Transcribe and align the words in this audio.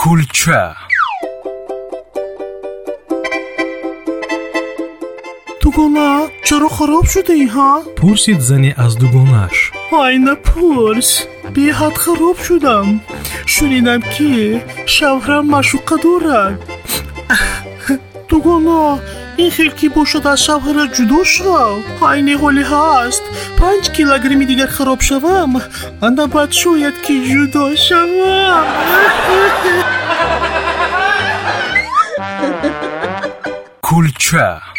кулча. 0.00 0.76
Дугона 5.62 6.08
чаро 6.46 6.68
хароб 6.76 7.06
шудаӣ 7.12 7.46
ҳа? 7.54 7.70
Пурсид 7.98 8.40
зане 8.48 8.70
аз 8.84 8.92
дугонааш 9.00 9.56
ай 10.04 10.14
напурс 10.28 11.10
беҳад 11.54 11.96
хароб 12.02 12.38
шудам. 12.46 12.88
Шунидам 13.52 14.00
ки 14.12 14.30
шавҳрам 14.94 15.44
маъшуқа 15.54 15.96
дорад 16.04 16.54
дугона 18.28 18.82
ин 19.40 19.50
хел 19.56 19.70
ки 19.78 19.88
бошад 19.96 20.24
аз 20.32 20.38
шавҳара 20.46 20.84
ҷудо 20.96 21.20
шав 21.34 21.80
айни 22.10 22.34
ҳоле 22.42 22.64
ҳаст. 22.72 23.24
Панҷ 23.58 23.84
килограмми 23.96 24.46
дигар 24.50 24.70
хароб 24.76 25.00
шавам. 25.08 25.52
Набад 26.18 26.50
шояд 26.60 26.96
ки 27.04 27.14
ҷудо 27.30 27.64
шавам. 27.86 28.66
Кулча 33.86 34.69